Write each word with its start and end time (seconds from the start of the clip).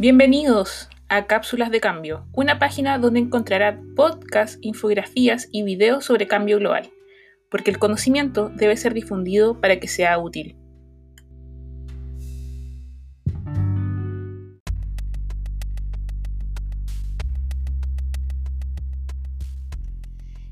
Bienvenidos 0.00 0.88
a 1.08 1.26
Cápsulas 1.26 1.72
de 1.72 1.80
Cambio, 1.80 2.24
una 2.32 2.60
página 2.60 2.98
donde 2.98 3.18
encontrará 3.18 3.82
podcasts, 3.96 4.56
infografías 4.62 5.48
y 5.50 5.64
videos 5.64 6.04
sobre 6.04 6.28
cambio 6.28 6.60
global, 6.60 6.88
porque 7.50 7.72
el 7.72 7.80
conocimiento 7.80 8.48
debe 8.48 8.76
ser 8.76 8.94
difundido 8.94 9.60
para 9.60 9.80
que 9.80 9.88
sea 9.88 10.16
útil. 10.20 10.56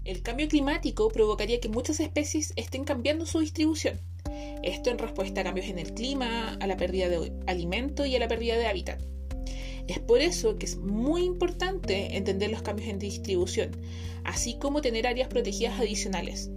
El 0.04 0.22
cambio 0.24 0.48
climático 0.48 1.08
provocaría 1.10 1.60
que 1.60 1.68
muchas 1.68 2.00
especies 2.00 2.52
estén 2.56 2.82
cambiando 2.82 3.26
su 3.26 3.38
distribución. 3.38 4.00
Esto 4.64 4.90
en 4.90 4.98
respuesta 4.98 5.42
a 5.42 5.44
cambios 5.44 5.68
en 5.68 5.78
el 5.78 5.94
clima, 5.94 6.54
a 6.58 6.66
la 6.66 6.76
pérdida 6.76 7.08
de 7.08 7.32
alimento 7.46 8.04
y 8.04 8.16
a 8.16 8.18
la 8.18 8.26
pérdida 8.26 8.56
de 8.56 8.66
hábitat. 8.66 9.15
Es 9.88 10.00
por 10.00 10.20
eso 10.20 10.56
que 10.58 10.66
es 10.66 10.76
muy 10.76 11.24
importante 11.24 12.16
entender 12.16 12.50
los 12.50 12.62
cambios 12.62 12.88
en 12.88 12.98
distribución, 12.98 13.70
así 14.24 14.58
como 14.58 14.82
tener 14.82 15.06
áreas 15.06 15.28
protegidas 15.28 15.78
adicionales. 15.78 16.50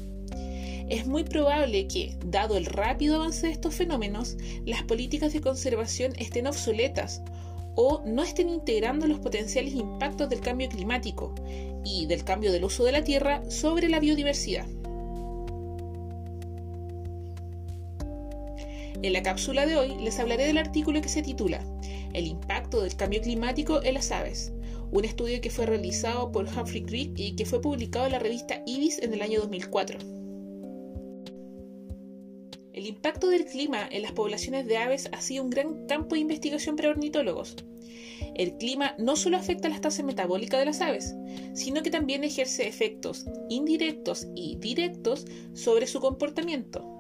Es 0.90 1.06
muy 1.06 1.24
probable 1.24 1.88
que, 1.88 2.18
dado 2.26 2.58
el 2.58 2.66
rápido 2.66 3.18
avance 3.18 3.46
de 3.46 3.54
estos 3.54 3.76
fenómenos, 3.76 4.38
las 4.66 4.82
políticas 4.84 5.34
de 5.34 5.42
conservación 5.42 6.14
estén 6.18 6.48
obsoletas 6.48 7.22
o 7.76 8.02
no 8.06 8.24
estén 8.24 8.50
integrando 8.50 9.06
los 9.06 9.20
potenciales 9.20 9.76
impactos 9.76 10.30
del 10.30 10.42
cambio 10.42 10.68
climático 10.68 11.36
y 11.86 12.08
del 12.08 12.24
cambio 12.24 12.52
del 12.52 12.64
uso 12.64 12.84
de 12.84 12.92
la 12.92 13.04
tierra 13.04 13.44
sobre 13.52 13.88
la 13.88 14.00
biodiversidad. 14.00 14.66
En 19.02 19.14
la 19.14 19.24
cápsula 19.24 19.68
de 19.68 19.78
hoy 19.78 19.96
les 20.04 20.20
hablaré 20.20 20.46
del 20.46 20.58
artículo 20.58 21.02
que 21.02 21.08
se 21.08 21.22
titula 21.22 21.64
El 22.14 22.28
impacto 22.28 22.82
del 22.82 22.96
cambio 22.96 23.22
climático 23.22 23.84
en 23.84 23.94
las 23.94 24.12
aves, 24.12 24.52
un 24.92 25.06
estudio 25.06 25.42
que 25.42 25.52
fue 25.52 25.66
realizado 25.66 26.32
por 26.32 26.46
Humphrey 26.46 26.84
Creek 26.84 27.12
y 27.16 27.36
que 27.36 27.46
fue 27.46 27.62
publicado 27.62 28.08
en 28.08 28.14
la 28.14 28.20
revista 28.20 28.64
Ibis 28.66 29.00
en 29.00 29.14
el 29.14 29.22
año 29.22 29.42
2004. 29.42 30.00
El 32.74 32.88
impacto 32.88 33.30
del 33.30 33.46
clima 33.46 33.88
en 33.92 34.02
las 34.02 34.14
poblaciones 34.14 34.66
de 34.66 34.78
aves 34.78 35.10
ha 35.12 35.22
sido 35.22 35.44
un 35.44 35.50
gran 35.50 35.86
campo 35.86 36.16
de 36.16 36.22
investigación 36.22 36.76
para 36.76 36.90
ornitólogos. 36.90 37.58
El 38.36 38.58
clima 38.58 38.96
no 38.98 39.16
solo 39.16 39.38
afecta 39.38 39.70
las 39.70 39.82
tasas 39.82 40.06
metabólicas 40.06 40.60
de 40.60 40.66
las 40.66 40.82
aves, 40.82 41.14
sino 41.54 41.84
que 41.84 41.92
también 41.92 42.24
ejerce 42.24 42.68
efectos 42.68 43.26
indirectos 43.50 44.28
y 44.36 44.56
directos 44.56 45.26
sobre 45.54 45.88
su 45.88 46.00
comportamiento, 46.00 46.99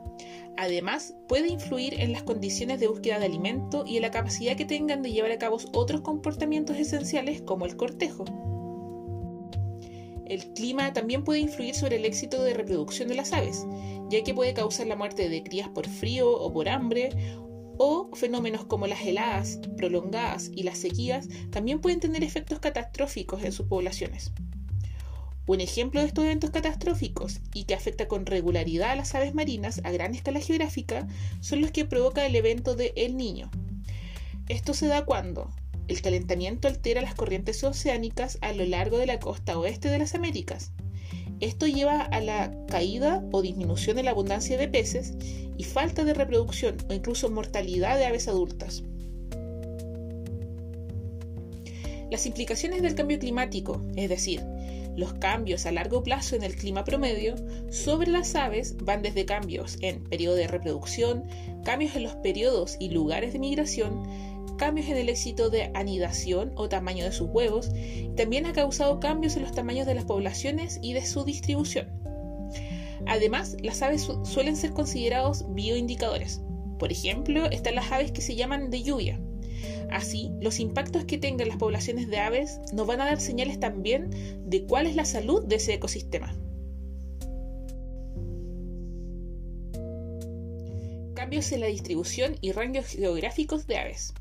Además, 0.58 1.16
puede 1.28 1.48
influir 1.48 2.00
en 2.00 2.12
las 2.12 2.24
condiciones 2.24 2.80
de 2.80 2.88
búsqueda 2.88 3.20
de 3.20 3.26
alimento 3.26 3.86
y 3.86 3.96
en 3.96 4.02
la 4.02 4.12
capacidad 4.12 4.58
que 4.58 4.66
tengan 4.66 5.02
de 5.02 5.12
llevar 5.12 5.32
a 5.32 5.40
cabo 5.40 5.58
otros 5.74 6.02
comportamientos 6.02 6.78
esenciales 6.78 7.42
como 7.42 7.66
el 7.66 7.78
cortejo. 7.78 8.26
El 10.26 10.54
clima 10.54 10.94
también 10.94 11.24
puede 11.24 11.40
influir 11.40 11.74
sobre 11.74 11.96
el 11.96 12.06
éxito 12.06 12.44
de 12.44 12.54
reproducción 12.54 13.10
de 13.10 13.16
las 13.16 13.34
aves, 13.34 13.66
ya 14.10 14.24
que 14.24 14.34
puede 14.34 14.54
causar 14.54 14.86
la 14.86 14.96
muerte 14.96 15.28
de 15.28 15.44
crías 15.44 15.70
por 15.70 15.88
frío 15.88 16.32
o 16.32 16.54
por 16.54 16.70
hambre, 16.70 17.10
o 17.80 18.10
fenómenos 18.14 18.66
como 18.66 18.86
las 18.86 19.02
heladas 19.02 19.60
prolongadas 19.78 20.52
y 20.54 20.64
las 20.64 20.78
sequías 20.78 21.28
también 21.50 21.80
pueden 21.80 22.02
tener 22.02 22.24
efectos 22.24 22.60
catastróficos 22.60 23.42
en 23.44 23.54
sus 23.54 23.68
poblaciones. 23.68 24.34
Un 25.50 25.62
ejemplo 25.62 26.00
de 26.00 26.06
estos 26.06 26.26
eventos 26.26 26.52
catastróficos 26.52 27.40
y 27.56 27.64
que 27.64 27.74
afecta 27.74 28.08
con 28.08 28.28
regularidad 28.28 28.92
a 28.92 28.96
las 28.96 29.16
aves 29.16 29.34
marinas 29.34 29.82
a 29.84 29.90
gran 29.90 30.14
escala 30.14 30.42
geográfica 30.42 31.08
son 31.40 31.62
los 31.62 31.72
que 31.72 31.86
provoca 31.86 32.24
el 32.24 32.36
evento 32.36 32.76
de 32.76 32.94
El 32.96 33.18
Niño. 33.18 33.50
Esto 34.48 34.76
se 34.76 34.86
da 34.86 35.06
cuando 35.06 35.50
el 35.88 36.04
calentamiento 36.04 36.68
altera 36.68 37.02
las 37.02 37.16
corrientes 37.16 37.64
oceánicas 37.64 38.38
a 38.42 38.54
lo 38.54 38.64
largo 38.64 39.00
de 39.00 39.08
la 39.08 39.20
costa 39.20 39.58
oeste 39.58 39.90
de 39.90 39.98
las 39.98 40.14
Américas. 40.14 40.72
Esto 41.40 41.66
lleva 41.66 42.02
a 42.02 42.20
la 42.20 42.56
caída 42.68 43.24
o 43.32 43.42
disminución 43.42 43.96
de 43.96 44.04
la 44.04 44.12
abundancia 44.12 44.56
de 44.56 44.68
peces 44.68 45.16
y 45.58 45.64
falta 45.64 46.04
de 46.04 46.14
reproducción 46.14 46.78
o 46.92 46.94
incluso 46.94 47.28
mortalidad 47.32 47.98
de 47.98 48.06
aves 48.06 48.28
adultas. 48.28 48.84
Las 52.12 52.28
implicaciones 52.28 52.84
del 52.84 52.94
cambio 52.94 53.18
climático, 53.18 53.82
es 53.96 54.10
decir, 54.10 54.44
los 54.96 55.14
cambios 55.14 55.66
a 55.66 55.72
largo 55.72 56.04
plazo 56.04 56.36
en 56.36 56.44
el 56.44 56.56
clima 56.56 56.84
promedio 56.84 57.36
sobre 57.70 58.12
las 58.12 58.36
aves 58.36 58.76
van 58.84 59.02
desde 59.02 59.26
cambios 59.26 59.78
en 59.82 60.04
periodo 60.04 60.36
de 60.36 60.48
reproducción, 60.48 61.26
cambios 61.64 61.96
en 61.96 62.04
los 62.04 62.16
periodos 62.18 62.78
y 62.80 62.90
lugares 62.90 63.34
de 63.34 63.40
migración, 63.40 64.04
cambios 64.58 64.88
en 64.88 64.98
el 64.98 65.10
éxito 65.10 65.50
de 65.50 65.72
anidación 65.74 66.52
o 66.56 66.70
tamaño 66.70 67.06
de 67.06 67.12
sus 67.12 67.30
huevos, 67.30 67.72
y 67.74 68.10
también 68.16 68.46
ha 68.46 68.54
causado 68.54 69.00
cambios 69.00 69.36
en 69.36 69.44
los 69.44 69.54
tamaños 69.54 69.88
de 69.88 69.96
las 69.96 70.06
poblaciones 70.06 70.80
y 70.82 70.94
de 70.94 71.06
su 71.06 71.24
distribución. 71.24 71.88
Además, 73.08 73.56
las 73.62 73.82
aves 73.82 74.08
suelen 74.24 74.56
ser 74.56 74.74
considerados 74.74 75.46
bioindicadores. 75.54 76.42
Por 76.78 76.92
ejemplo, 76.92 77.46
están 77.50 77.76
las 77.76 77.92
aves 77.92 78.12
que 78.12 78.22
se 78.22 78.36
llaman 78.36 78.70
de 78.70 78.84
lluvia, 78.84 79.20
Así, 79.92 80.32
los 80.40 80.60
impactos 80.60 81.06
que 81.06 81.18
tengan 81.18 81.48
las 81.48 81.58
poblaciones 81.58 82.08
de 82.10 82.20
aves 82.20 82.60
nos 82.74 82.86
van 82.86 83.02
a 83.02 83.06
dar 83.06 83.20
señales 83.20 83.60
también 83.60 84.10
de 84.46 84.64
cuál 84.66 84.86
es 84.86 84.96
la 84.96 85.06
salud 85.06 85.44
de 85.46 85.56
ese 85.56 85.74
ecosistema. 85.74 86.36
Cambios 91.16 91.52
en 91.52 91.62
la 91.62 91.68
distribución 91.68 92.38
y 92.42 92.52
rangos 92.52 92.88
geográficos 92.88 93.68
de 93.68 93.78
aves. 93.78 94.14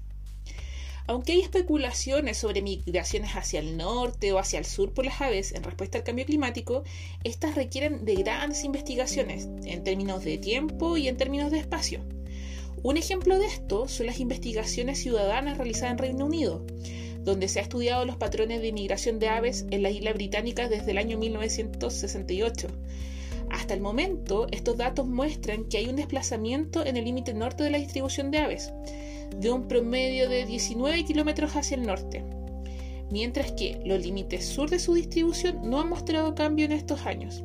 Aunque 1.06 1.32
hay 1.32 1.40
especulaciones 1.40 2.36
sobre 2.36 2.60
migraciones 2.60 3.30
hacia 3.30 3.60
el 3.60 3.78
norte 3.78 4.32
o 4.32 4.38
hacia 4.38 4.58
el 4.58 4.66
sur 4.66 4.92
por 4.92 5.06
las 5.06 5.20
aves 5.22 5.52
en 5.52 5.62
respuesta 5.62 5.96
al 5.96 6.04
cambio 6.04 6.26
climático, 6.26 6.82
estas 7.24 7.54
requieren 7.54 8.04
de 8.04 8.16
grandes 8.16 8.62
investigaciones 8.62 9.48
en 9.64 9.84
términos 9.84 10.22
de 10.22 10.36
tiempo 10.36 10.98
y 10.98 11.08
en 11.08 11.16
términos 11.16 11.50
de 11.50 11.60
espacio. 11.60 12.04
Un 12.82 12.96
ejemplo 12.96 13.38
de 13.38 13.46
esto 13.46 13.88
son 13.88 14.06
las 14.06 14.20
investigaciones 14.20 14.98
ciudadanas 15.00 15.58
realizadas 15.58 15.92
en 15.92 15.98
Reino 15.98 16.26
Unido, 16.26 16.64
donde 17.24 17.48
se 17.48 17.58
ha 17.58 17.62
estudiado 17.62 18.04
los 18.04 18.16
patrones 18.16 18.62
de 18.62 18.72
migración 18.72 19.18
de 19.18 19.28
aves 19.28 19.66
en 19.70 19.82
las 19.82 19.92
Islas 19.92 20.14
Británicas 20.14 20.70
desde 20.70 20.92
el 20.92 20.98
año 20.98 21.18
1968. 21.18 22.68
Hasta 23.50 23.74
el 23.74 23.80
momento, 23.80 24.46
estos 24.52 24.76
datos 24.76 25.06
muestran 25.06 25.64
que 25.64 25.78
hay 25.78 25.88
un 25.88 25.96
desplazamiento 25.96 26.86
en 26.86 26.96
el 26.96 27.04
límite 27.04 27.34
norte 27.34 27.64
de 27.64 27.70
la 27.70 27.78
distribución 27.78 28.30
de 28.30 28.38
aves, 28.38 28.72
de 29.36 29.50
un 29.50 29.66
promedio 29.66 30.28
de 30.28 30.46
19 30.46 31.04
kilómetros 31.04 31.56
hacia 31.56 31.76
el 31.76 31.86
norte, 31.86 32.24
mientras 33.10 33.52
que 33.52 33.80
los 33.84 34.00
límites 34.00 34.46
sur 34.46 34.70
de 34.70 34.78
su 34.78 34.94
distribución 34.94 35.68
no 35.68 35.80
han 35.80 35.88
mostrado 35.88 36.36
cambio 36.36 36.66
en 36.66 36.72
estos 36.72 37.06
años. 37.06 37.42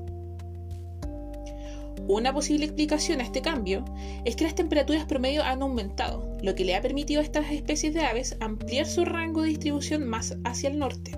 Una 2.08 2.34
posible 2.34 2.66
explicación 2.66 3.22
a 3.22 3.24
este 3.24 3.42
cambio 3.42 3.86
es 4.26 4.36
que 4.36 4.44
las 4.44 4.56
temperaturas 4.56 5.06
promedio 5.06 5.42
han 5.44 5.62
aumentado, 5.62 6.38
lo 6.42 6.54
que 6.54 6.66
le 6.66 6.76
ha 6.76 6.82
permitido 6.82 7.22
a 7.22 7.24
estas 7.24 7.50
especies 7.50 7.94
de 7.94 8.02
aves 8.02 8.36
ampliar 8.42 8.86
su 8.86 9.06
rango 9.06 9.42
de 9.42 9.50
distribución 9.50 10.06
más 10.06 10.36
hacia 10.44 10.70
el 10.70 10.80
norte. 10.80 11.12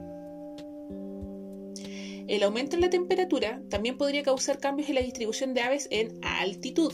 El 2.27 2.43
aumento 2.43 2.75
en 2.75 2.81
la 2.81 2.89
temperatura 2.89 3.61
también 3.69 3.97
podría 3.97 4.23
causar 4.23 4.59
cambios 4.59 4.89
en 4.89 4.95
la 4.95 5.01
distribución 5.01 5.53
de 5.53 5.61
aves 5.61 5.87
en 5.91 6.19
altitud. 6.21 6.93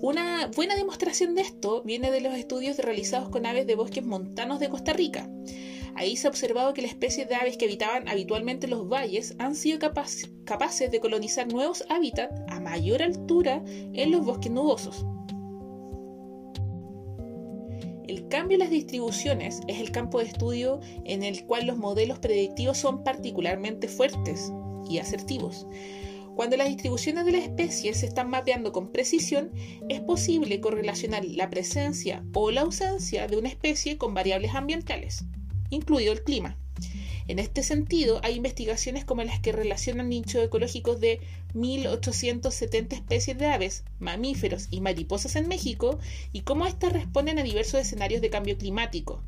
Una 0.00 0.50
buena 0.56 0.74
demostración 0.74 1.36
de 1.36 1.42
esto 1.42 1.82
viene 1.84 2.10
de 2.10 2.20
los 2.20 2.34
estudios 2.34 2.78
realizados 2.78 3.28
con 3.28 3.46
aves 3.46 3.66
de 3.66 3.76
bosques 3.76 4.04
montanos 4.04 4.58
de 4.58 4.68
Costa 4.68 4.92
Rica, 4.92 5.28
Ahí 5.94 6.16
se 6.16 6.26
ha 6.26 6.30
observado 6.30 6.72
que 6.72 6.82
las 6.82 6.92
especies 6.92 7.28
de 7.28 7.34
aves 7.34 7.56
que 7.56 7.66
habitaban 7.66 8.08
habitualmente 8.08 8.66
los 8.66 8.88
valles 8.88 9.34
han 9.38 9.54
sido 9.54 9.78
capaces 9.78 10.90
de 10.90 11.00
colonizar 11.00 11.52
nuevos 11.52 11.84
hábitats 11.90 12.40
a 12.48 12.60
mayor 12.60 13.02
altura 13.02 13.62
en 13.66 14.10
los 14.10 14.24
bosques 14.24 14.50
nubosos. 14.50 15.04
El 18.08 18.28
cambio 18.28 18.56
en 18.56 18.60
las 18.60 18.70
distribuciones 18.70 19.60
es 19.68 19.80
el 19.80 19.92
campo 19.92 20.18
de 20.18 20.24
estudio 20.24 20.80
en 21.04 21.22
el 21.22 21.44
cual 21.46 21.66
los 21.66 21.76
modelos 21.76 22.18
predictivos 22.18 22.78
son 22.78 23.04
particularmente 23.04 23.86
fuertes 23.86 24.50
y 24.88 24.98
asertivos. 24.98 25.66
Cuando 26.34 26.56
las 26.56 26.68
distribuciones 26.68 27.26
de 27.26 27.32
las 27.32 27.42
especies 27.42 27.98
se 27.98 28.06
están 28.06 28.30
mapeando 28.30 28.72
con 28.72 28.90
precisión, 28.90 29.52
es 29.90 30.00
posible 30.00 30.60
correlacionar 30.60 31.24
la 31.26 31.50
presencia 31.50 32.24
o 32.32 32.50
la 32.50 32.62
ausencia 32.62 33.28
de 33.28 33.36
una 33.36 33.50
especie 33.50 33.98
con 33.98 34.14
variables 34.14 34.54
ambientales 34.54 35.26
incluido 35.72 36.12
el 36.12 36.22
clima. 36.22 36.56
En 37.28 37.38
este 37.38 37.62
sentido, 37.62 38.20
hay 38.22 38.34
investigaciones 38.34 39.04
como 39.04 39.22
las 39.22 39.40
que 39.40 39.52
relacionan 39.52 40.08
nichos 40.08 40.42
ecológicos 40.44 41.00
de 41.00 41.20
1.870 41.54 42.92
especies 42.92 43.38
de 43.38 43.46
aves, 43.46 43.84
mamíferos 44.00 44.66
y 44.70 44.80
mariposas 44.80 45.36
en 45.36 45.48
México 45.48 45.98
y 46.32 46.40
cómo 46.40 46.66
éstas 46.66 46.92
responden 46.92 47.38
a 47.38 47.44
diversos 47.44 47.80
escenarios 47.80 48.20
de 48.20 48.30
cambio 48.30 48.58
climático. 48.58 49.22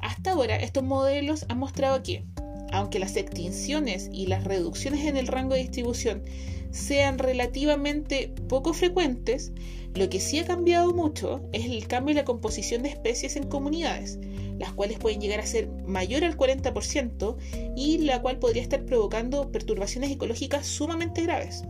Hasta 0.00 0.32
ahora, 0.32 0.56
estos 0.56 0.82
modelos 0.82 1.44
han 1.48 1.58
mostrado 1.58 2.02
que, 2.02 2.24
aunque 2.72 2.98
las 2.98 3.16
extinciones 3.16 4.08
y 4.12 4.26
las 4.26 4.44
reducciones 4.44 5.04
en 5.06 5.16
el 5.16 5.28
rango 5.28 5.54
de 5.54 5.60
distribución 5.60 6.22
sean 6.70 7.18
relativamente 7.18 8.34
poco 8.48 8.72
frecuentes, 8.72 9.52
lo 9.94 10.08
que 10.08 10.20
sí 10.20 10.40
ha 10.40 10.44
cambiado 10.44 10.92
mucho 10.92 11.48
es 11.52 11.66
el 11.66 11.86
cambio 11.86 12.12
en 12.12 12.16
la 12.16 12.24
composición 12.24 12.82
de 12.82 12.88
especies 12.88 13.36
en 13.36 13.46
comunidades, 13.46 14.18
las 14.58 14.72
cuales 14.72 14.98
pueden 14.98 15.20
llegar 15.20 15.40
a 15.40 15.46
ser 15.46 15.68
mayor 15.86 16.24
al 16.24 16.36
40% 16.36 17.36
y 17.76 17.98
la 17.98 18.22
cual 18.22 18.38
podría 18.38 18.62
estar 18.62 18.84
provocando 18.84 19.50
perturbaciones 19.50 20.10
ecológicas 20.10 20.66
sumamente 20.66 21.22
graves. 21.22 21.64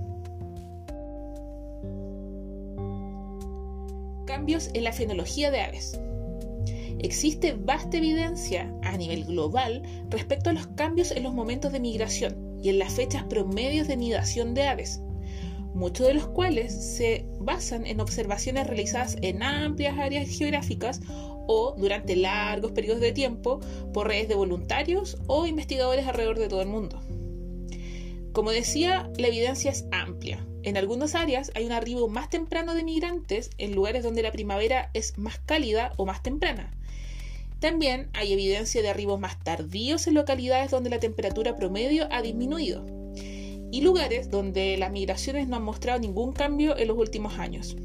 Cambios 4.26 4.70
en 4.74 4.84
la 4.84 4.92
fenología 4.92 5.50
de 5.50 5.60
aves. 5.60 5.98
Existe 6.98 7.52
vasta 7.52 7.98
evidencia 7.98 8.72
a 8.82 8.96
nivel 8.96 9.24
global 9.24 9.82
respecto 10.08 10.50
a 10.50 10.54
los 10.54 10.66
cambios 10.68 11.10
en 11.10 11.22
los 11.22 11.34
momentos 11.34 11.72
de 11.72 11.80
migración 11.80 12.58
y 12.62 12.70
en 12.70 12.78
las 12.78 12.94
fechas 12.94 13.24
promedios 13.24 13.88
de 13.88 13.96
nidación 13.96 14.54
de 14.54 14.66
aves, 14.66 15.02
muchos 15.74 16.06
de 16.06 16.14
los 16.14 16.26
cuales 16.28 16.72
se 16.72 17.26
basan 17.40 17.86
en 17.86 18.00
observaciones 18.00 18.66
realizadas 18.66 19.16
en 19.20 19.42
amplias 19.42 19.98
áreas 19.98 20.28
geográficas 20.28 21.02
o 21.46 21.74
durante 21.76 22.16
largos 22.16 22.72
periodos 22.72 23.00
de 23.00 23.12
tiempo 23.12 23.60
por 23.92 24.08
redes 24.08 24.28
de 24.28 24.34
voluntarios 24.34 25.18
o 25.26 25.46
investigadores 25.46 26.06
alrededor 26.06 26.38
de 26.38 26.48
todo 26.48 26.62
el 26.62 26.68
mundo. 26.68 27.00
Como 28.32 28.50
decía, 28.50 29.10
la 29.16 29.28
evidencia 29.28 29.70
es 29.70 29.86
amplia. 29.92 30.44
En 30.64 30.76
algunas 30.76 31.14
áreas 31.14 31.52
hay 31.54 31.66
un 31.66 31.72
arribo 31.72 32.08
más 32.08 32.30
temprano 32.30 32.74
de 32.74 32.82
migrantes 32.82 33.50
en 33.58 33.74
lugares 33.74 34.02
donde 34.02 34.22
la 34.22 34.32
primavera 34.32 34.90
es 34.92 35.16
más 35.18 35.38
cálida 35.38 35.92
o 35.98 36.06
más 36.06 36.22
temprana. 36.22 36.72
También 37.60 38.10
hay 38.12 38.32
evidencia 38.32 38.82
de 38.82 38.88
arribos 38.88 39.20
más 39.20 39.42
tardíos 39.42 40.06
en 40.06 40.14
localidades 40.14 40.70
donde 40.70 40.90
la 40.90 41.00
temperatura 41.00 41.54
promedio 41.54 42.08
ha 42.10 42.22
disminuido 42.22 42.84
y 43.70 43.80
lugares 43.80 44.30
donde 44.30 44.76
las 44.76 44.92
migraciones 44.92 45.48
no 45.48 45.56
han 45.56 45.64
mostrado 45.64 45.98
ningún 45.98 46.32
cambio 46.32 46.76
en 46.76 46.88
los 46.88 46.96
últimos 46.96 47.38
años. 47.38 47.76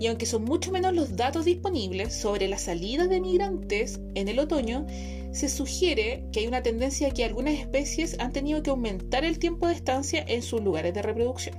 Y 0.00 0.06
aunque 0.06 0.26
son 0.26 0.44
mucho 0.44 0.70
menos 0.70 0.94
los 0.94 1.16
datos 1.16 1.44
disponibles 1.44 2.14
sobre 2.14 2.48
la 2.48 2.58
salida 2.58 3.06
de 3.06 3.20
migrantes 3.20 4.00
en 4.14 4.28
el 4.28 4.38
otoño, 4.38 4.86
se 5.32 5.48
sugiere 5.48 6.24
que 6.32 6.40
hay 6.40 6.46
una 6.46 6.62
tendencia 6.62 7.08
a 7.08 7.10
que 7.10 7.24
algunas 7.24 7.54
especies 7.54 8.16
han 8.18 8.32
tenido 8.32 8.62
que 8.62 8.70
aumentar 8.70 9.24
el 9.24 9.38
tiempo 9.38 9.66
de 9.66 9.74
estancia 9.74 10.24
en 10.26 10.42
sus 10.42 10.62
lugares 10.62 10.94
de 10.94 11.02
reproducción. 11.02 11.56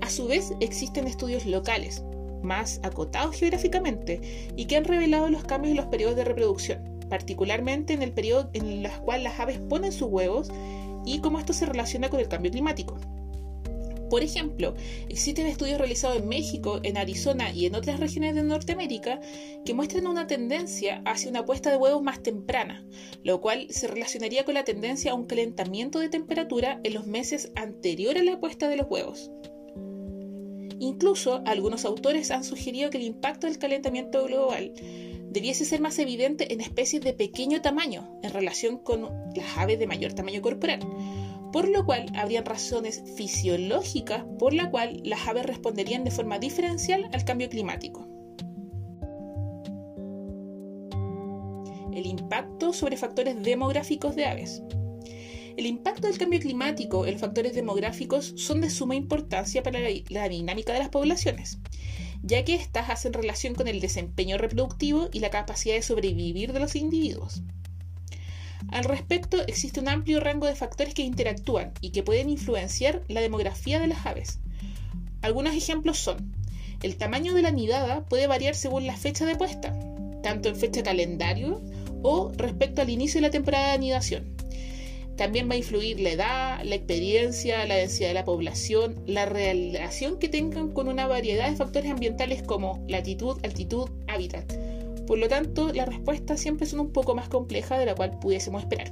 A 0.00 0.10
su 0.10 0.26
vez, 0.26 0.52
existen 0.60 1.06
estudios 1.06 1.46
locales, 1.46 2.02
más 2.42 2.80
acotados 2.82 3.36
geográficamente, 3.36 4.48
y 4.56 4.64
que 4.64 4.76
han 4.76 4.84
revelado 4.84 5.28
los 5.28 5.44
cambios 5.44 5.70
en 5.70 5.76
los 5.76 5.86
periodos 5.86 6.16
de 6.16 6.24
reproducción, 6.24 6.98
particularmente 7.08 7.92
en 7.92 8.02
el 8.02 8.12
periodo 8.12 8.50
en 8.52 8.66
el 8.66 8.90
cual 9.02 9.22
las 9.22 9.38
aves 9.38 9.58
ponen 9.58 9.92
sus 9.92 10.08
huevos 10.08 10.50
y 11.04 11.20
cómo 11.20 11.38
esto 11.38 11.52
se 11.52 11.66
relaciona 11.66 12.08
con 12.08 12.20
el 12.20 12.28
cambio 12.28 12.50
climático. 12.50 12.96
Por 14.12 14.22
ejemplo, 14.22 14.74
existen 15.08 15.46
estudios 15.46 15.78
realizados 15.78 16.18
en 16.18 16.28
México, 16.28 16.80
en 16.82 16.98
Arizona 16.98 17.50
y 17.50 17.64
en 17.64 17.74
otras 17.74 17.98
regiones 17.98 18.34
de 18.34 18.42
Norteamérica 18.42 19.22
que 19.64 19.72
muestran 19.72 20.06
una 20.06 20.26
tendencia 20.26 21.00
hacia 21.06 21.30
una 21.30 21.46
puesta 21.46 21.70
de 21.70 21.78
huevos 21.78 22.02
más 22.02 22.22
temprana, 22.22 22.84
lo 23.24 23.40
cual 23.40 23.68
se 23.70 23.88
relacionaría 23.88 24.44
con 24.44 24.52
la 24.52 24.64
tendencia 24.64 25.12
a 25.12 25.14
un 25.14 25.24
calentamiento 25.24 25.98
de 25.98 26.10
temperatura 26.10 26.78
en 26.84 26.92
los 26.92 27.06
meses 27.06 27.52
anteriores 27.56 28.20
a 28.20 28.26
la 28.26 28.38
puesta 28.38 28.68
de 28.68 28.76
los 28.76 28.86
huevos. 28.90 29.30
Incluso 30.78 31.40
algunos 31.46 31.86
autores 31.86 32.30
han 32.32 32.44
sugerido 32.44 32.90
que 32.90 32.98
el 32.98 33.04
impacto 33.04 33.46
del 33.46 33.56
calentamiento 33.56 34.26
global 34.26 34.74
debiese 35.30 35.64
ser 35.64 35.80
más 35.80 35.98
evidente 35.98 36.52
en 36.52 36.60
especies 36.60 37.02
de 37.02 37.14
pequeño 37.14 37.62
tamaño 37.62 38.20
en 38.22 38.34
relación 38.34 38.76
con 38.76 39.08
las 39.34 39.56
aves 39.56 39.78
de 39.78 39.86
mayor 39.86 40.12
tamaño 40.12 40.42
corporal, 40.42 40.80
por 41.52 41.68
lo 41.68 41.84
cual 41.84 42.06
habrían 42.14 42.44
razones 42.44 43.02
fisiológicas 43.16 44.24
por 44.38 44.54
la 44.54 44.70
cual 44.70 45.00
las 45.04 45.26
aves 45.28 45.46
responderían 45.46 46.04
de 46.04 46.10
forma 46.10 46.38
diferencial 46.38 47.08
al 47.12 47.24
cambio 47.24 47.48
climático. 47.48 48.08
El 51.92 52.06
impacto 52.06 52.72
sobre 52.72 52.96
factores 52.96 53.42
demográficos 53.42 54.16
de 54.16 54.24
aves. 54.24 54.62
El 55.56 55.66
impacto 55.66 56.06
del 56.06 56.16
cambio 56.16 56.40
climático 56.40 57.04
en 57.04 57.12
los 57.12 57.20
factores 57.20 57.54
demográficos 57.54 58.32
son 58.36 58.62
de 58.62 58.70
suma 58.70 58.94
importancia 58.94 59.62
para 59.62 59.80
la, 60.08 60.28
dinámica 60.28 60.72
de 60.72 60.78
las 60.78 60.88
poblaciones 60.88 61.58
ya 62.22 62.44
que 62.44 62.54
éstas 62.54 62.88
hacen 62.88 63.12
relación 63.12 63.54
con 63.54 63.66
el 63.66 63.80
desempeño 63.80 64.38
reproductivo 64.38 65.08
y 65.12 65.18
la 65.18 65.30
capacidad 65.30 65.74
de 65.74 65.82
sobrevivir 65.82 66.52
de 66.52 66.60
los 66.60 66.76
individuos. 66.76 67.42
Al 68.70 68.84
respecto, 68.84 69.38
existe 69.46 69.80
un 69.80 69.88
amplio 69.88 70.20
rango 70.20 70.46
de 70.46 70.54
factores 70.54 70.94
que 70.94 71.02
interactúan 71.02 71.72
y 71.80 71.90
que 71.90 72.02
pueden 72.02 72.30
influenciar 72.30 73.02
la 73.08 73.20
demografía 73.20 73.80
de 73.80 73.86
las 73.86 74.06
aves. 74.06 74.38
Algunos 75.20 75.54
ejemplos 75.54 75.98
son, 75.98 76.34
el 76.82 76.96
tamaño 76.96 77.32
de 77.34 77.42
la 77.42 77.52
nidada 77.52 78.04
puede 78.08 78.26
variar 78.26 78.54
según 78.54 78.86
la 78.86 78.96
fecha 78.96 79.24
de 79.24 79.36
puesta, 79.36 79.72
tanto 80.22 80.48
en 80.48 80.56
fecha 80.56 80.82
calendario 80.82 81.62
o 82.02 82.32
respecto 82.36 82.82
al 82.82 82.90
inicio 82.90 83.20
de 83.20 83.28
la 83.28 83.30
temporada 83.30 83.68
de 83.68 83.74
anidación. 83.74 84.36
También 85.16 85.48
va 85.48 85.54
a 85.54 85.58
influir 85.58 86.00
la 86.00 86.10
edad, 86.10 86.64
la 86.64 86.74
experiencia, 86.74 87.64
la 87.66 87.76
densidad 87.76 88.08
de 88.08 88.14
la 88.14 88.24
población, 88.24 89.02
la 89.06 89.26
relación 89.26 90.18
que 90.18 90.28
tengan 90.28 90.72
con 90.72 90.88
una 90.88 91.06
variedad 91.06 91.50
de 91.50 91.56
factores 91.56 91.90
ambientales 91.90 92.42
como 92.42 92.84
latitud, 92.88 93.38
altitud, 93.44 93.88
hábitat. 94.08 94.52
Por 95.06 95.18
lo 95.18 95.28
tanto, 95.28 95.72
las 95.72 95.88
respuestas 95.88 96.40
siempre 96.40 96.66
son 96.66 96.80
un 96.80 96.92
poco 96.92 97.14
más 97.14 97.28
complejas 97.28 97.78
de 97.78 97.86
la 97.86 97.94
cual 97.94 98.18
pudiésemos 98.18 98.62
esperar. 98.62 98.90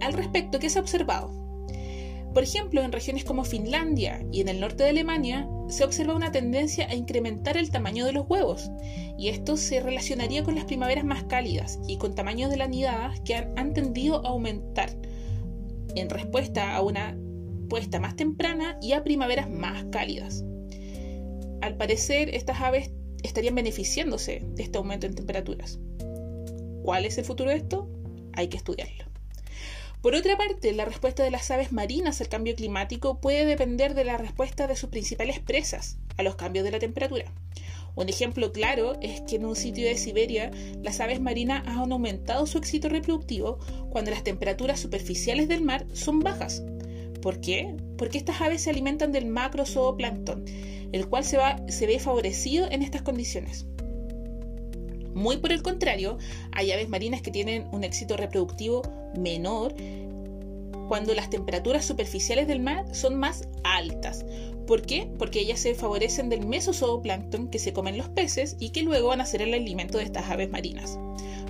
Al 0.00 0.12
respecto, 0.12 0.58
¿qué 0.58 0.70
se 0.70 0.78
ha 0.78 0.82
observado? 0.82 1.48
Por 2.32 2.42
ejemplo, 2.42 2.82
en 2.82 2.92
regiones 2.92 3.24
como 3.24 3.44
Finlandia 3.44 4.24
y 4.30 4.42
en 4.42 4.48
el 4.48 4.60
norte 4.60 4.84
de 4.84 4.90
Alemania 4.90 5.48
se 5.68 5.82
observa 5.82 6.14
una 6.14 6.30
tendencia 6.30 6.86
a 6.88 6.94
incrementar 6.94 7.56
el 7.56 7.70
tamaño 7.70 8.04
de 8.04 8.12
los 8.12 8.28
huevos, 8.28 8.70
y 9.18 9.28
esto 9.28 9.56
se 9.56 9.80
relacionaría 9.80 10.44
con 10.44 10.54
las 10.54 10.64
primaveras 10.64 11.04
más 11.04 11.24
cálidas 11.24 11.80
y 11.88 11.96
con 11.96 12.14
tamaños 12.14 12.50
de 12.50 12.56
las 12.56 12.68
nidadas 12.68 13.20
que 13.20 13.34
han, 13.34 13.74
tendido 13.74 14.24
a 14.24 14.30
aumentar 14.30 14.90
en 15.94 16.10
respuesta 16.10 16.76
a 16.76 16.82
una 16.82 17.18
puesta 17.68 17.98
más 17.98 18.14
temprana 18.14 18.78
y 18.80 18.92
a 18.92 19.02
primaveras 19.02 19.50
más 19.50 19.84
cálidas. 19.90 20.44
Al 21.60 21.76
parecer, 21.76 22.34
estas 22.34 22.60
aves 22.60 22.92
estarían 23.22 23.54
beneficiándose 23.54 24.42
de 24.44 24.62
este 24.62 24.78
aumento 24.78 25.06
en 25.06 25.14
temperaturas. 25.14 25.78
¿Cuál 26.82 27.04
es 27.04 27.18
el 27.18 27.24
futuro 27.24 27.50
de 27.50 27.56
esto? 27.56 27.88
Hay 28.34 28.48
que 28.48 28.56
estudiarlo. 28.56 29.04
Por 30.00 30.14
otra 30.14 30.36
parte, 30.36 30.72
la 30.72 30.84
respuesta 30.84 31.24
de 31.24 31.30
las 31.30 31.50
aves 31.50 31.72
marinas 31.72 32.20
al 32.20 32.28
cambio 32.28 32.54
climático 32.54 33.20
puede 33.20 33.44
depender 33.44 33.94
de 33.94 34.04
la 34.04 34.16
respuesta 34.16 34.68
de 34.68 34.76
sus 34.76 34.90
principales 34.90 35.40
presas 35.40 35.98
a 36.16 36.22
los 36.22 36.36
cambios 36.36 36.64
de 36.64 36.70
la 36.70 36.78
temperatura. 36.78 37.24
Un 37.96 38.08
ejemplo 38.08 38.52
claro 38.52 38.96
es 39.02 39.22
que 39.22 39.36
en 39.36 39.44
un 39.44 39.56
sitio 39.56 39.84
de 39.88 39.96
Siberia 39.96 40.52
las 40.84 41.00
aves 41.00 41.20
marinas 41.20 41.66
han 41.66 41.90
aumentado 41.90 42.46
su 42.46 42.58
éxito 42.58 42.88
reproductivo 42.88 43.58
cuando 43.90 44.12
las 44.12 44.22
temperaturas 44.22 44.78
superficiales 44.78 45.48
del 45.48 45.62
mar 45.62 45.84
son 45.94 46.20
bajas. 46.20 46.62
¿Por 47.20 47.40
qué? 47.40 47.76
Porque 47.96 48.18
estas 48.18 48.40
aves 48.40 48.62
se 48.62 48.70
alimentan 48.70 49.12
del 49.12 49.26
macro 49.26 49.66
zooplancton, 49.66 50.44
el 50.92 51.08
cual 51.08 51.24
se, 51.24 51.38
se 51.68 51.86
ve 51.86 51.98
favorecido 51.98 52.68
en 52.70 52.82
estas 52.82 53.02
condiciones. 53.02 53.66
Muy 55.14 55.38
por 55.38 55.52
el 55.52 55.62
contrario, 55.62 56.18
hay 56.52 56.70
aves 56.70 56.88
marinas 56.88 57.22
que 57.22 57.30
tienen 57.30 57.66
un 57.72 57.82
éxito 57.82 58.16
reproductivo 58.16 58.82
menor 59.18 59.74
cuando 60.88 61.14
las 61.14 61.28
temperaturas 61.28 61.84
superficiales 61.84 62.46
del 62.46 62.60
mar 62.60 62.84
son 62.94 63.16
más 63.16 63.48
altas. 63.62 64.24
¿Por 64.66 64.82
qué? 64.82 65.08
Porque 65.18 65.40
ellas 65.40 65.60
se 65.60 65.74
favorecen 65.74 66.28
del 66.28 66.46
mesozooplancton 66.46 67.48
que 67.48 67.58
se 67.58 67.72
comen 67.72 67.98
los 67.98 68.08
peces 68.10 68.56
y 68.58 68.70
que 68.70 68.82
luego 68.82 69.08
van 69.08 69.20
a 69.20 69.26
ser 69.26 69.42
el 69.42 69.54
alimento 69.54 69.98
de 69.98 70.04
estas 70.04 70.30
aves 70.30 70.50
marinas. 70.50 70.98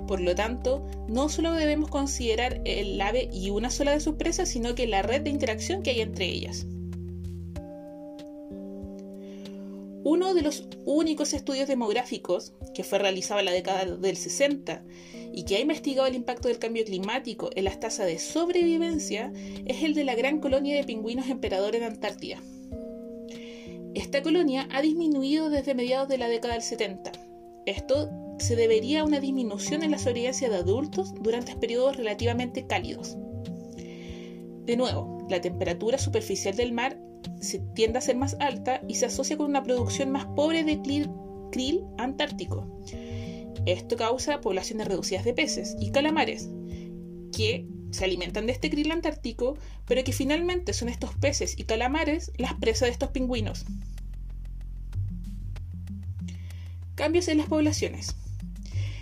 Por 0.09 0.21
lo 0.21 0.33
tanto, 0.33 0.83
no 1.07 1.29
solo 1.29 1.51
debemos 1.51 1.91
considerar 1.91 2.61
el 2.65 2.99
ave 2.99 3.29
y 3.31 3.51
una 3.51 3.69
sola 3.69 3.91
de 3.91 3.99
sus 3.99 4.15
presas, 4.15 4.49
sino 4.49 4.73
que 4.73 4.87
la 4.87 5.03
red 5.03 5.21
de 5.21 5.29
interacción 5.29 5.83
que 5.83 5.91
hay 5.91 6.01
entre 6.01 6.25
ellas. 6.25 6.65
Uno 10.03 10.33
de 10.33 10.41
los 10.41 10.67
únicos 10.85 11.35
estudios 11.35 11.67
demográficos 11.67 12.53
que 12.73 12.83
fue 12.83 12.97
realizado 12.97 13.39
en 13.39 13.45
la 13.45 13.51
década 13.51 13.85
del 13.85 14.17
60 14.17 14.83
y 15.31 15.43
que 15.43 15.57
ha 15.57 15.59
investigado 15.59 16.07
el 16.07 16.15
impacto 16.15 16.47
del 16.47 16.57
cambio 16.57 16.85
climático 16.85 17.51
en 17.55 17.65
las 17.65 17.79
tasas 17.79 18.07
de 18.07 18.17
sobrevivencia 18.17 19.31
es 19.67 19.83
el 19.83 19.93
de 19.93 20.05
la 20.05 20.15
gran 20.15 20.39
colonia 20.39 20.75
de 20.75 20.85
pingüinos 20.85 21.29
emperador 21.29 21.75
en 21.75 21.83
Antártida. 21.83 22.41
Esta 23.93 24.23
colonia 24.23 24.67
ha 24.71 24.81
disminuido 24.81 25.51
desde 25.51 25.75
mediados 25.75 26.09
de 26.09 26.17
la 26.17 26.29
década 26.29 26.55
del 26.55 26.63
70. 26.63 27.11
Esto 27.67 28.09
se 28.39 28.55
debería 28.55 29.01
a 29.01 29.05
una 29.05 29.19
disminución 29.19 29.83
en 29.83 29.91
la 29.91 29.97
sobrevivencia 29.97 30.49
de 30.49 30.57
adultos 30.57 31.13
durante 31.21 31.55
periodos 31.55 31.97
relativamente 31.97 32.67
cálidos. 32.67 33.17
De 34.65 34.77
nuevo, 34.77 35.25
la 35.29 35.41
temperatura 35.41 35.97
superficial 35.97 36.55
del 36.55 36.73
mar 36.73 36.99
se 37.41 37.59
tiende 37.73 37.97
a 37.97 38.01
ser 38.01 38.17
más 38.17 38.37
alta 38.39 38.81
y 38.87 38.95
se 38.95 39.07
asocia 39.07 39.37
con 39.37 39.47
una 39.47 39.63
producción 39.63 40.11
más 40.11 40.25
pobre 40.35 40.63
de 40.63 40.79
krill, 41.51 41.81
antártico. 41.97 42.81
Esto 43.65 43.97
causa 43.97 44.41
poblaciones 44.41 44.87
reducidas 44.87 45.25
de 45.25 45.33
peces 45.33 45.75
y 45.79 45.91
calamares, 45.91 46.49
que 47.35 47.67
se 47.91 48.05
alimentan 48.05 48.45
de 48.45 48.51
este 48.51 48.69
krill 48.69 48.91
antártico, 48.91 49.57
pero 49.87 50.03
que 50.03 50.13
finalmente 50.13 50.73
son 50.73 50.89
estos 50.89 51.15
peces 51.15 51.57
y 51.57 51.63
calamares 51.63 52.31
las 52.37 52.53
presas 52.53 52.87
de 52.87 52.91
estos 52.91 53.09
pingüinos. 53.09 53.65
Cambios 56.95 57.27
en 57.27 57.37
las 57.37 57.47
poblaciones. 57.47 58.15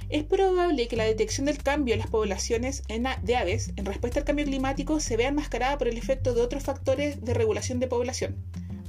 Es 0.09 0.23
probable 0.23 0.87
que 0.87 0.95
la 0.95 1.03
detección 1.03 1.47
del 1.47 1.61
cambio 1.61 1.93
en 1.93 1.99
las 1.99 2.09
poblaciones 2.09 2.83
de 3.23 3.35
aves 3.35 3.73
en 3.75 3.85
respuesta 3.85 4.19
al 4.19 4.25
cambio 4.25 4.45
climático 4.45 5.01
se 5.01 5.17
vea 5.17 5.27
enmascarada 5.27 5.77
por 5.77 5.89
el 5.89 5.97
efecto 5.97 6.33
de 6.33 6.41
otros 6.41 6.63
factores 6.63 7.23
de 7.25 7.33
regulación 7.33 7.79
de 7.79 7.87
población. 7.87 8.37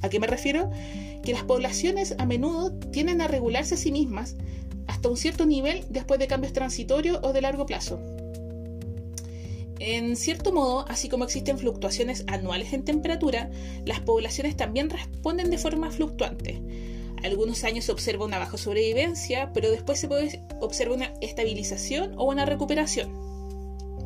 ¿A 0.01 0.07
qué 0.07 0.19
me 0.21 0.27
refiero? 0.27 0.71
Que 1.23 1.33
las 1.33 1.43
poblaciones 1.43 2.15
a 2.17 2.25
menudo 2.25 2.71
tienden 2.91 3.19
a 3.19 3.27
regularse 3.27 3.75
a 3.75 3.77
sí 3.77 3.91
mismas 3.91 4.37
hasta 4.87 5.09
un 5.09 5.17
cierto 5.17 5.45
nivel 5.45 5.85
después 5.89 6.21
de 6.21 6.27
cambios 6.27 6.53
transitorios 6.53 7.19
o 7.21 7.33
de 7.33 7.41
largo 7.41 7.65
plazo. 7.65 7.99
En 9.79 10.15
cierto 10.15 10.53
modo, 10.53 10.85
así 10.89 11.09
como 11.09 11.25
existen 11.25 11.57
fluctuaciones 11.57 12.23
anuales 12.27 12.71
en 12.71 12.83
temperatura, 12.83 13.49
las 13.85 13.99
poblaciones 13.99 14.55
también 14.55 14.89
responden 14.89 15.49
de 15.49 15.57
forma 15.57 15.91
fluctuante. 15.91 16.61
Algunos 17.23 17.63
años 17.63 17.85
se 17.85 17.91
observa 17.91 18.25
una 18.25 18.39
baja 18.39 18.57
sobrevivencia, 18.57 19.51
pero 19.53 19.69
después 19.71 19.99
se 19.99 20.07
puede 20.07 20.43
observar 20.61 20.97
una 20.97 21.13
estabilización 21.21 22.13
o 22.17 22.25
una 22.25 22.45
recuperación. 22.45 23.11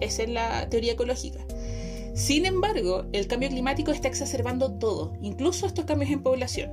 Esa 0.01 0.23
es 0.23 0.29
la 0.29 0.69
teoría 0.69 0.93
ecológica. 0.93 1.39
Sin 2.15 2.45
embargo, 2.45 3.05
el 3.11 3.27
cambio 3.27 3.49
climático 3.49 3.91
está 3.91 4.07
exacerbando 4.07 4.73
todo, 4.73 5.13
incluso 5.21 5.65
estos 5.65 5.85
cambios 5.85 6.11
en 6.11 6.21
población. 6.21 6.71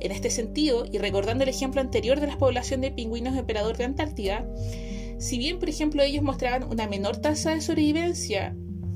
En 0.00 0.12
este 0.12 0.30
sentido, 0.30 0.84
y 0.90 0.98
recordando 0.98 1.42
el 1.42 1.50
ejemplo 1.50 1.80
anterior 1.80 2.20
de 2.20 2.28
la 2.28 2.38
población 2.38 2.80
de 2.80 2.92
pingüinos 2.92 3.36
emperador 3.36 3.76
de 3.76 3.84
Antártida, 3.84 4.48
si 5.18 5.36
bien, 5.36 5.58
por 5.58 5.68
ejemplo, 5.68 6.02
ellos 6.02 6.22
mostraban 6.22 6.62
una 6.64 6.86
menor 6.86 7.16
tasa 7.16 7.54
de 7.54 7.60
sobrevivencia 7.60 8.54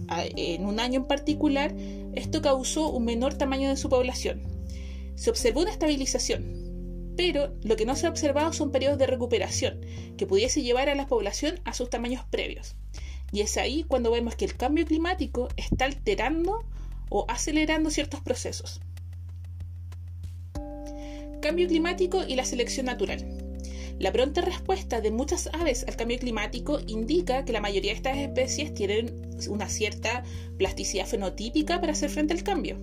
en 0.08 0.66
un 0.66 0.78
año 0.78 1.00
en 1.00 1.06
particular, 1.06 1.74
esto 2.14 2.42
causó 2.42 2.90
un 2.90 3.04
menor 3.04 3.34
tamaño 3.34 3.68
de 3.68 3.76
su 3.76 3.88
población. 3.88 4.42
Se 5.16 5.30
observó 5.30 5.62
una 5.62 5.72
estabilización, 5.72 6.61
pero 7.16 7.54
lo 7.62 7.76
que 7.76 7.86
no 7.86 7.96
se 7.96 8.06
ha 8.06 8.10
observado 8.10 8.52
son 8.52 8.72
periodos 8.72 8.98
de 8.98 9.06
recuperación 9.06 9.80
que 10.16 10.26
pudiese 10.26 10.62
llevar 10.62 10.88
a 10.88 10.94
la 10.94 11.06
población 11.06 11.60
a 11.64 11.74
sus 11.74 11.90
tamaños 11.90 12.24
previos. 12.30 12.76
Y 13.32 13.40
es 13.40 13.56
ahí 13.56 13.84
cuando 13.84 14.10
vemos 14.10 14.36
que 14.36 14.44
el 14.44 14.56
cambio 14.56 14.84
climático 14.84 15.48
está 15.56 15.86
alterando 15.86 16.64
o 17.08 17.24
acelerando 17.28 17.90
ciertos 17.90 18.20
procesos. 18.20 18.80
Cambio 21.40 21.66
climático 21.66 22.22
y 22.26 22.36
la 22.36 22.44
selección 22.44 22.86
natural. 22.86 23.42
La 23.98 24.12
pronta 24.12 24.40
respuesta 24.40 25.00
de 25.00 25.10
muchas 25.10 25.48
aves 25.52 25.84
al 25.86 25.96
cambio 25.96 26.18
climático 26.18 26.80
indica 26.86 27.44
que 27.44 27.52
la 27.52 27.60
mayoría 27.60 27.92
de 27.92 27.96
estas 27.96 28.18
especies 28.18 28.74
tienen 28.74 29.22
una 29.48 29.68
cierta 29.68 30.24
plasticidad 30.58 31.06
fenotípica 31.06 31.80
para 31.80 31.92
hacer 31.92 32.10
frente 32.10 32.34
al 32.34 32.42
cambio. 32.42 32.78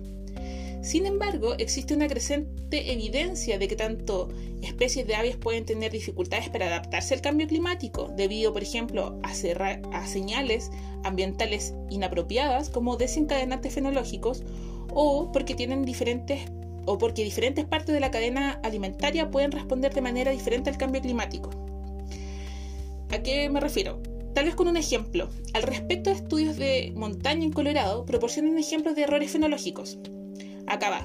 Sin 0.82 1.04
embargo, 1.04 1.54
existe 1.58 1.94
una 1.94 2.08
creciente 2.08 2.92
evidencia 2.92 3.58
de 3.58 3.68
que 3.68 3.76
tanto 3.76 4.28
especies 4.62 5.06
de 5.06 5.14
aves 5.14 5.36
pueden 5.36 5.66
tener 5.66 5.92
dificultades 5.92 6.48
para 6.48 6.66
adaptarse 6.66 7.12
al 7.12 7.20
cambio 7.20 7.46
climático, 7.46 8.08
debido, 8.16 8.52
por 8.52 8.62
ejemplo, 8.62 9.18
a, 9.22 10.06
señales 10.06 10.70
ambientales 11.04 11.74
inapropiadas 11.90 12.70
como 12.70 12.96
desencadenantes 12.96 13.74
fenológicos, 13.74 14.42
o 14.92 15.30
porque 15.32 15.54
tienen 15.54 15.84
diferentes 15.84 16.40
o 16.86 16.96
porque 16.96 17.22
diferentes 17.22 17.66
partes 17.66 17.94
de 17.94 18.00
la 18.00 18.10
cadena 18.10 18.58
alimentaria 18.64 19.30
pueden 19.30 19.52
responder 19.52 19.92
de 19.92 20.00
manera 20.00 20.32
diferente 20.32 20.70
al 20.70 20.78
cambio 20.78 21.02
climático. 21.02 21.50
¿A 23.10 23.22
qué 23.22 23.50
me 23.50 23.60
refiero? 23.60 24.00
Tal 24.34 24.46
vez 24.46 24.54
con 24.54 24.66
un 24.66 24.78
ejemplo. 24.78 25.28
Al 25.52 25.62
respecto 25.62 26.08
de 26.08 26.16
estudios 26.16 26.56
de 26.56 26.92
montaña 26.96 27.44
en 27.44 27.52
Colorado, 27.52 28.06
proporcionan 28.06 28.58
ejemplos 28.58 28.96
de 28.96 29.02
errores 29.02 29.30
fenológicos. 29.30 29.98
Acá 30.70 31.04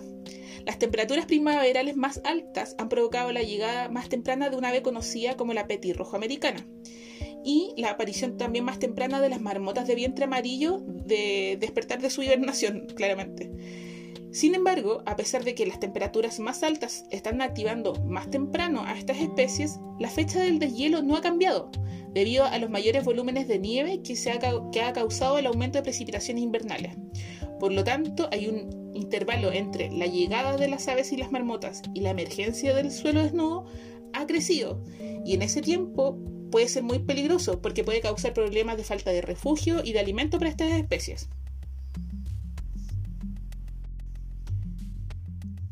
Las 0.63 0.77
temperaturas 0.77 1.25
primaverales 1.25 1.97
más 1.97 2.21
altas 2.23 2.75
han 2.77 2.87
provocado 2.87 3.31
la 3.31 3.41
llegada 3.41 3.89
más 3.89 4.09
temprana 4.09 4.49
de 4.49 4.57
una 4.57 4.69
ave 4.69 4.83
conocida 4.83 5.35
como 5.35 5.53
la 5.53 5.65
petirrojo 5.65 6.15
americana 6.15 6.67
y 7.43 7.73
la 7.77 7.89
aparición 7.89 8.37
también 8.37 8.63
más 8.63 8.77
temprana 8.77 9.19
de 9.19 9.29
las 9.29 9.41
marmotas 9.41 9.87
de 9.87 9.95
vientre 9.95 10.25
amarillo 10.25 10.83
de 10.85 11.57
despertar 11.59 11.99
de 11.99 12.11
su 12.11 12.21
hibernación, 12.21 12.85
claramente. 12.95 13.51
Sin 14.31 14.53
embargo, 14.53 15.01
a 15.05 15.15
pesar 15.15 15.43
de 15.43 15.55
que 15.55 15.65
las 15.65 15.79
temperaturas 15.79 16.39
más 16.39 16.61
altas 16.61 17.05
están 17.09 17.41
activando 17.41 17.93
más 18.03 18.29
temprano 18.29 18.83
a 18.85 18.97
estas 18.97 19.17
especies, 19.17 19.79
la 19.99 20.09
fecha 20.09 20.41
del 20.41 20.59
deshielo 20.59 21.01
no 21.01 21.15
ha 21.15 21.21
cambiado, 21.21 21.71
debido 22.13 22.43
a 22.43 22.57
los 22.59 22.69
mayores 22.69 23.03
volúmenes 23.03 23.47
de 23.47 23.59
nieve 23.59 24.01
que, 24.03 24.15
se 24.15 24.37
que 24.71 24.81
ha 24.81 24.93
causado 24.93 25.37
el 25.37 25.47
aumento 25.47 25.77
de 25.77 25.83
precipitaciones 25.83 26.43
invernales. 26.43 26.97
Por 27.59 27.71
lo 27.71 27.83
tanto, 27.83 28.27
hay 28.31 28.47
un 28.47 28.91
intervalo 28.93 29.51
entre 29.51 29.91
la 29.91 30.07
llegada 30.07 30.57
de 30.57 30.67
las 30.67 30.87
aves 30.87 31.11
y 31.11 31.17
las 31.17 31.31
marmotas 31.31 31.81
y 31.93 32.01
la 32.01 32.11
emergencia 32.11 32.73
del 32.73 32.91
suelo 32.91 33.23
desnudo 33.23 33.65
ha 34.13 34.25
crecido 34.25 34.81
y 35.25 35.33
en 35.33 35.41
ese 35.41 35.61
tiempo 35.61 36.17
puede 36.51 36.67
ser 36.67 36.83
muy 36.83 36.99
peligroso 36.99 37.61
porque 37.61 37.83
puede 37.83 38.01
causar 38.01 38.33
problemas 38.33 38.77
de 38.77 38.83
falta 38.83 39.11
de 39.11 39.21
refugio 39.21 39.83
y 39.83 39.93
de 39.93 39.99
alimento 39.99 40.37
para 40.37 40.49
estas 40.49 40.71
especies. 40.71 41.29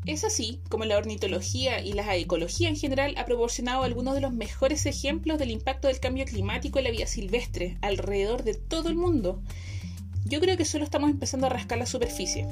Es 0.06 0.22
así 0.22 0.60
como 0.68 0.84
la 0.84 0.98
ornitología 0.98 1.80
y 1.80 1.94
la 1.94 2.14
ecología 2.16 2.68
en 2.68 2.76
general 2.76 3.14
ha 3.16 3.24
proporcionado 3.24 3.84
algunos 3.84 4.14
de 4.14 4.20
los 4.20 4.34
mejores 4.34 4.84
ejemplos 4.84 5.38
del 5.38 5.50
impacto 5.50 5.88
del 5.88 5.98
cambio 5.98 6.26
climático 6.26 6.78
en 6.78 6.84
la 6.84 6.90
vida 6.90 7.06
silvestre 7.06 7.78
alrededor 7.80 8.44
de 8.44 8.52
todo 8.52 8.90
el 8.90 8.96
mundo. 8.96 9.40
Yo 10.24 10.40
creo 10.40 10.56
que 10.56 10.64
solo 10.64 10.84
estamos 10.84 11.10
empezando 11.10 11.46
a 11.46 11.50
rascar 11.50 11.78
la 11.78 11.86
superficie. 11.86 12.46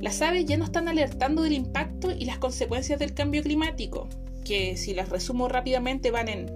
Las 0.00 0.22
aves 0.22 0.46
ya 0.46 0.56
no 0.56 0.64
están 0.64 0.88
alertando 0.88 1.42
del 1.42 1.52
impacto 1.52 2.10
y 2.10 2.24
las 2.24 2.38
consecuencias 2.38 2.98
del 2.98 3.12
cambio 3.12 3.42
climático, 3.42 4.08
que 4.44 4.78
si 4.78 4.94
las 4.94 5.10
resumo 5.10 5.48
rápidamente 5.48 6.10
van 6.10 6.28
en 6.28 6.50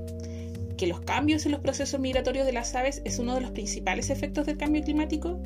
que 0.78 0.86
los 0.86 1.00
cambios 1.00 1.44
en 1.44 1.52
los 1.52 1.60
procesos 1.60 2.00
migratorios 2.00 2.46
de 2.46 2.52
las 2.52 2.74
aves 2.74 3.02
es 3.04 3.18
uno 3.18 3.34
de 3.34 3.42
los 3.42 3.50
principales 3.50 4.08
efectos 4.08 4.46
del 4.46 4.56
cambio 4.56 4.82
climático, 4.82 5.40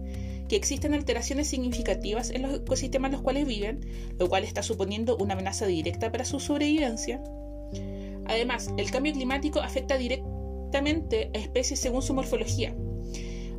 que 0.48 0.56
existen 0.56 0.94
alteraciones 0.94 1.48
significativas 1.48 2.30
en 2.30 2.42
los 2.42 2.54
ecosistemas 2.60 3.08
en 3.08 3.12
los 3.12 3.22
cuales 3.22 3.46
viven, 3.46 3.80
lo 4.18 4.28
cual 4.28 4.44
está 4.44 4.62
suponiendo 4.62 5.16
una 5.16 5.34
amenaza 5.34 5.66
directa 5.66 6.12
para 6.12 6.24
su 6.24 6.38
sobrevivencia. 6.38 7.20
Además, 8.26 8.70
el 8.76 8.90
cambio 8.90 9.12
climático 9.12 9.60
afecta 9.60 9.98
directamente 9.98 11.30
a 11.34 11.38
especies 11.38 11.80
según 11.80 12.02
su 12.02 12.14
morfología, 12.14 12.74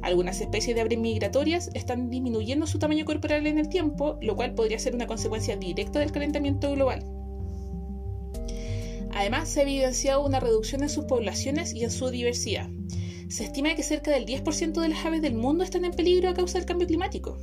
algunas 0.01 0.41
especies 0.41 0.75
de 0.75 0.81
aves 0.81 0.97
migratorias 0.97 1.69
están 1.73 2.09
disminuyendo 2.09 2.67
su 2.67 2.79
tamaño 2.79 3.05
corporal 3.05 3.47
en 3.47 3.57
el 3.57 3.69
tiempo, 3.69 4.17
lo 4.21 4.35
cual 4.35 4.53
podría 4.53 4.79
ser 4.79 4.95
una 4.95 5.07
consecuencia 5.07 5.57
directa 5.57 5.99
del 5.99 6.11
calentamiento 6.11 6.71
global. 6.71 7.03
Además, 9.11 9.49
se 9.49 9.59
ha 9.59 9.63
evidenciado 9.63 10.25
una 10.25 10.39
reducción 10.39 10.83
en 10.83 10.89
sus 10.89 11.05
poblaciones 11.05 11.73
y 11.73 11.83
en 11.83 11.91
su 11.91 12.09
diversidad. 12.09 12.69
Se 13.27 13.43
estima 13.43 13.75
que 13.75 13.83
cerca 13.83 14.11
del 14.11 14.25
10% 14.25 14.81
de 14.81 14.89
las 14.89 15.05
aves 15.05 15.21
del 15.21 15.35
mundo 15.35 15.63
están 15.63 15.85
en 15.85 15.91
peligro 15.91 16.29
a 16.29 16.33
causa 16.33 16.57
del 16.57 16.67
cambio 16.67 16.87
climático. 16.87 17.37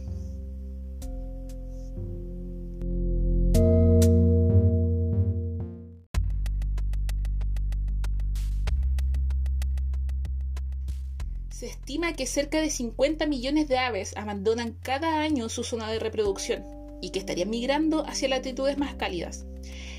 Que 12.16 12.26
cerca 12.26 12.60
de 12.60 12.70
50 12.70 13.26
millones 13.26 13.68
de 13.68 13.78
aves 13.78 14.16
abandonan 14.16 14.72
cada 14.82 15.20
año 15.20 15.48
su 15.48 15.62
zona 15.62 15.90
de 15.90 15.98
reproducción 15.98 16.64
y 17.00 17.10
que 17.10 17.18
estarían 17.18 17.50
migrando 17.50 18.06
hacia 18.06 18.28
latitudes 18.28 18.78
más 18.78 18.94
cálidas. 18.94 19.46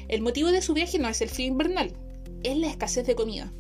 El 0.07 0.21
motivo 0.21 0.51
de 0.51 0.61
su 0.61 0.73
viaje 0.73 0.99
no 0.99 1.07
es 1.07 1.21
el 1.21 1.29
frío 1.29 1.47
invernal, 1.47 1.93
es 2.43 2.57
la 2.57 2.67
escasez 2.67 3.05
de 3.05 3.15
comida. 3.15 3.53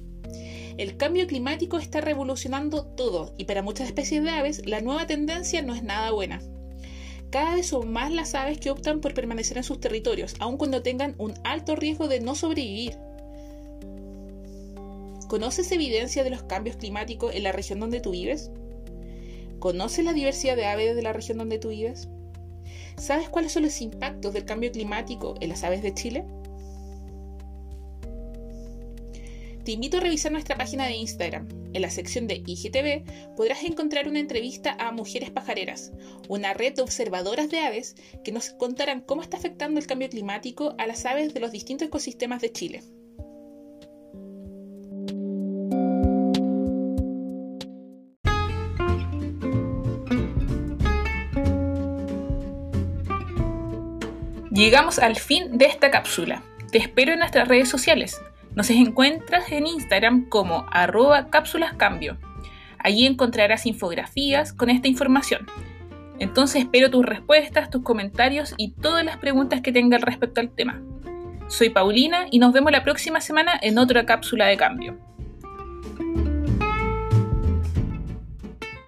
El 0.77 0.97
cambio 0.97 1.25
climático 1.27 1.77
está 1.77 2.01
revolucionando 2.01 2.85
todo 2.85 3.33
y 3.37 3.45
para 3.45 3.63
muchas 3.63 3.87
especies 3.87 4.23
de 4.23 4.29
aves 4.29 4.61
la 4.65 4.81
nueva 4.81 5.07
tendencia 5.07 5.61
no 5.61 5.73
es 5.73 5.83
nada 5.83 6.11
buena. 6.11 6.41
Cada 7.29 7.55
vez 7.55 7.67
son 7.67 7.91
más 7.91 8.11
las 8.11 8.35
aves 8.35 8.59
que 8.59 8.69
optan 8.69 9.01
por 9.01 9.13
permanecer 9.13 9.57
en 9.57 9.63
sus 9.63 9.79
territorios, 9.79 10.35
aun 10.39 10.57
cuando 10.57 10.81
tengan 10.81 11.15
un 11.17 11.33
alto 11.43 11.75
riesgo 11.75 12.07
de 12.07 12.21
no 12.21 12.35
sobrevivir. 12.35 12.97
¿Conoces 15.27 15.71
evidencia 15.73 16.23
de 16.23 16.29
los 16.29 16.43
cambios 16.43 16.77
climáticos 16.77 17.35
en 17.35 17.43
la 17.43 17.51
región 17.51 17.79
donde 17.79 17.99
tú 17.99 18.11
vives? 18.11 18.49
¿Conoces 19.59 20.05
la 20.05 20.13
diversidad 20.13 20.55
de 20.55 20.65
aves 20.65 20.95
de 20.95 21.01
la 21.01 21.11
región 21.11 21.37
donde 21.37 21.59
tú 21.59 21.69
vives? 21.69 22.07
¿Sabes 22.97 23.27
cuáles 23.27 23.51
son 23.51 23.63
los 23.63 23.81
impactos 23.81 24.33
del 24.33 24.45
cambio 24.45 24.71
climático 24.71 25.35
en 25.41 25.49
las 25.49 25.63
aves 25.63 25.83
de 25.83 25.93
Chile? 25.93 26.25
Te 29.65 29.73
invito 29.73 29.97
a 29.97 29.99
revisar 29.99 30.31
nuestra 30.31 30.57
página 30.57 30.85
de 30.85 30.95
Instagram. 30.95 31.49
En 31.73 31.81
la 31.81 31.89
sección 31.89 32.25
de 32.25 32.41
IGTV 32.45 33.35
podrás 33.35 33.65
encontrar 33.65 34.07
una 34.07 34.19
entrevista 34.19 34.77
a 34.79 34.93
Mujeres 34.93 35.29
Pajareras, 35.29 35.91
una 36.29 36.53
red 36.53 36.73
de 36.73 36.83
observadoras 36.83 37.49
de 37.49 37.59
aves 37.59 37.95
que 38.23 38.31
nos 38.31 38.51
contarán 38.51 39.01
cómo 39.01 39.23
está 39.23 39.35
afectando 39.35 39.77
el 39.77 39.87
cambio 39.87 40.09
climático 40.09 40.73
a 40.77 40.87
las 40.87 41.05
aves 41.05 41.33
de 41.33 41.41
los 41.41 41.51
distintos 41.51 41.89
ecosistemas 41.89 42.41
de 42.41 42.53
Chile. 42.53 42.83
Llegamos 54.57 54.97
al 54.97 55.17
fin 55.17 55.59
de 55.59 55.65
esta 55.65 55.91
cápsula. 55.91 56.41
Te 56.71 56.79
espero 56.79 57.13
en 57.13 57.19
nuestras 57.19 57.47
redes 57.47 57.69
sociales. 57.69 58.19
Nos 58.55 58.71
encuentras 58.71 59.51
en 59.51 59.67
Instagram 59.67 60.27
como 60.29 60.65
arroba 60.71 61.27
cápsulascambio. 61.27 62.17
Allí 62.79 63.05
encontrarás 63.05 63.67
infografías 63.67 64.53
con 64.53 64.71
esta 64.71 64.87
información. 64.87 65.45
Entonces 66.17 66.63
espero 66.63 66.89
tus 66.89 67.05
respuestas, 67.05 67.69
tus 67.69 67.83
comentarios 67.83 68.55
y 68.57 68.71
todas 68.71 69.05
las 69.05 69.17
preguntas 69.17 69.61
que 69.61 69.71
tengas 69.71 70.01
respecto 70.01 70.41
al 70.41 70.49
tema. 70.49 70.81
Soy 71.49 71.69
Paulina 71.69 72.25
y 72.31 72.39
nos 72.39 72.51
vemos 72.51 72.71
la 72.71 72.83
próxima 72.83 73.21
semana 73.21 73.59
en 73.61 73.77
otra 73.77 74.07
cápsula 74.07 74.47
de 74.47 74.57
cambio. 74.57 74.97